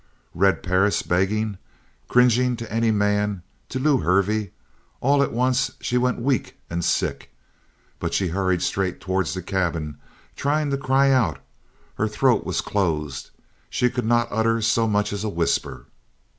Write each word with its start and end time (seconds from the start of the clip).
Red 0.33 0.63
Perris 0.63 1.03
begging, 1.03 1.59
cringing 2.07 2.55
to 2.55 2.73
any 2.73 2.89
man, 2.89 3.43
to 3.69 3.77
Lew 3.77 3.99
Hervey? 3.99 4.49
All 4.99 5.21
at 5.21 5.31
once 5.31 5.73
she 5.79 5.95
went 5.95 6.19
weak 6.19 6.57
and 6.71 6.83
sick, 6.83 7.29
but 7.99 8.11
she 8.11 8.29
hurried 8.29 8.63
straight 8.63 8.99
towards 8.99 9.35
the 9.35 9.43
cabin, 9.43 9.97
trying 10.35 10.71
to 10.71 10.77
cry 10.79 11.11
out. 11.11 11.37
Her 11.99 12.07
throat 12.07 12.43
was 12.45 12.61
closed. 12.61 13.29
She 13.69 13.91
could 13.91 14.05
not 14.07 14.27
utter 14.31 14.59
so 14.63 14.87
much 14.87 15.13
as 15.13 15.23
a 15.23 15.29
whisper. 15.29 15.85